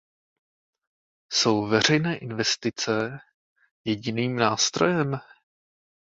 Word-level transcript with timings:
Jsou 1.33 1.67
veřejné 1.67 2.17
investice 2.17 3.19
jediným 3.85 4.35
nástrojem? 4.35 5.19